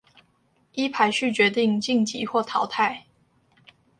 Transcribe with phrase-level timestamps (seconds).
[0.73, 3.05] 依排序決定晉級或淘汰